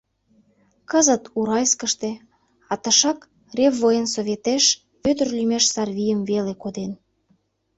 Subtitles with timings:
[0.91, 2.11] Кызыт— Уральскыште,
[2.71, 3.19] а тышак—
[3.57, 4.65] Реввоенсоветеш—
[5.03, 6.91] Вӧдыр лӱмеш сарвийым веле коден.